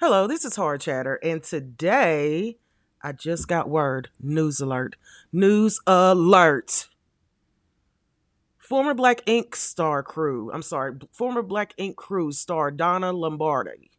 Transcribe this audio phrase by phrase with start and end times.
[0.00, 2.56] Hello, this is Hard Chatter, and today
[3.02, 4.96] I just got word news alert.
[5.30, 6.88] News alert.
[8.56, 13.90] Former Black Ink star crew, I'm sorry, former Black Ink crew star Donna Lombardi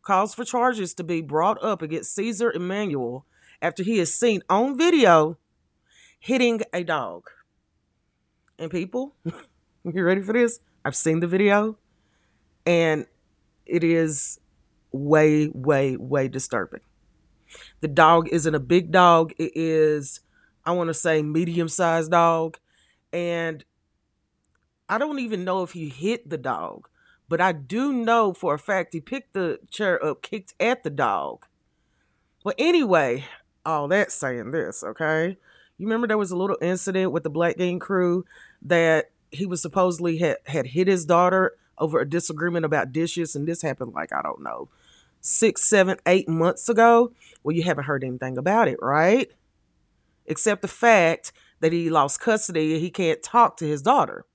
[0.00, 3.26] calls for charges to be brought up against Ceaser Emanuel
[3.60, 5.36] after he is seen on video
[6.18, 7.28] hitting a dog.
[8.58, 9.14] And people,
[9.84, 10.60] you ready for this?
[10.86, 11.76] I've seen the video,
[12.64, 13.04] and
[13.66, 14.40] it is
[14.94, 16.80] way, way, way disturbing.
[17.80, 19.32] The dog isn't a big dog.
[19.38, 20.20] It is,
[20.64, 22.58] I want to say, medium sized dog.
[23.12, 23.64] And
[24.88, 26.88] I don't even know if he hit the dog,
[27.28, 30.90] but I do know for a fact he picked the chair up, kicked at the
[30.90, 31.46] dog.
[32.44, 33.24] Well, anyway,
[33.64, 35.38] all that saying this, okay?
[35.78, 38.24] You remember there was a little incident with the Black Ink crew
[38.62, 43.48] that he was supposedly had, had hit his daughter over a disagreement about dishes, and
[43.48, 44.68] this happened like, I don't know,
[45.24, 47.12] six, seven, eight months ago.
[47.42, 49.30] Well, you haven't heard anything about it, right?
[50.26, 54.26] Except the fact that he lost custody and he can't talk to his daughter.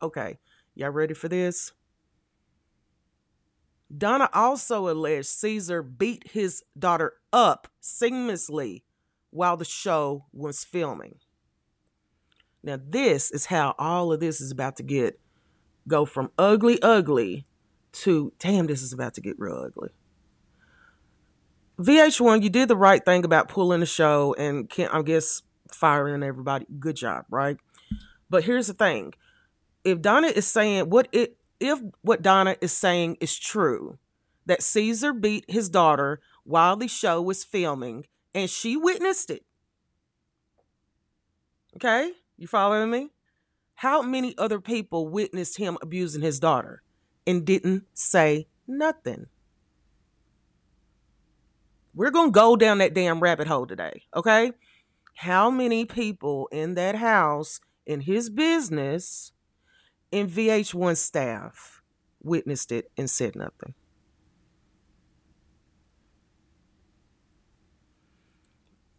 [0.00, 0.38] Okay,
[0.74, 1.72] y'all ready for this?
[3.96, 8.82] Donna also alleged Ceaser beat his daughter up seamlessly
[9.30, 11.16] while the show was filming.
[12.62, 15.20] Now, this is how all of this is about to get
[15.86, 17.46] go from ugly, ugly
[17.94, 19.90] to damn, this is about to get real ugly.
[21.78, 25.42] VH1, you did the right thing about pulling the show and I guess
[25.72, 26.66] firing everybody.
[26.78, 27.56] Good job, right?
[28.30, 29.14] But here's the thing:
[29.84, 33.98] if Donna is saying what it, if what Donna is saying is true,
[34.46, 39.44] that Ceaser beat his daughter while the show was filming and she witnessed it.
[41.76, 43.10] Okay, you following me?
[43.76, 46.83] How many other people witnessed him abusing his daughter
[47.26, 49.26] and didn't say nothing?
[51.94, 54.52] We're going to go down that damn rabbit hole today, okay?
[55.14, 59.32] How many people in that house, in his business,
[60.10, 61.82] in VH1 staff
[62.22, 63.74] witnessed it and said nothing?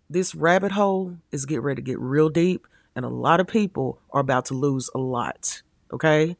[0.09, 3.99] This rabbit hole is getting ready to get real deep and a lot of people
[4.11, 5.61] are about to lose a lot.
[5.91, 6.37] Okay?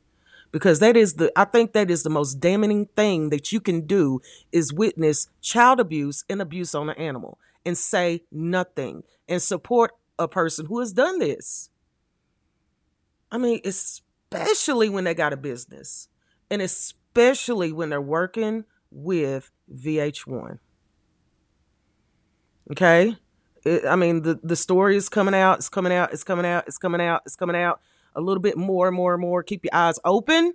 [0.56, 3.86] Because that is the I think that is the most damning thing that you can
[3.86, 4.22] do
[4.54, 10.30] is witness child abuse and abuse on an animal and say nothing and support a
[10.30, 11.72] person who has done this.
[13.30, 16.08] I mean, especially when they got a business
[16.50, 20.60] and especially when they're working with VH1.
[22.72, 23.18] Okay?
[23.66, 26.64] it, I mean, the, the story is coming out, it's coming out, it's coming out,
[26.66, 27.82] it's coming out, it's coming out
[28.16, 29.44] a little bit more and more and more.
[29.44, 30.54] Keep your eyes open.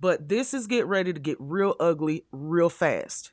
[0.00, 3.32] But this is get ready to get real ugly real fast.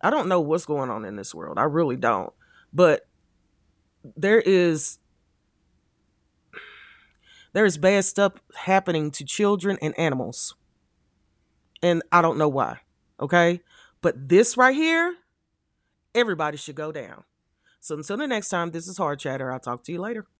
[0.00, 1.58] I don't know what's going on in this world.
[1.58, 2.32] I really don't.
[2.72, 3.08] But
[4.16, 4.98] there is
[7.52, 10.54] there is bad stuff happening to children and animals.
[11.82, 12.78] And I don't know why.
[13.18, 13.60] Okay?
[14.00, 15.16] But this right here,
[16.14, 17.24] everybody should go down.
[17.80, 19.52] So until the next time, this is Hard Chatter.
[19.52, 20.28] I'll talk to you later.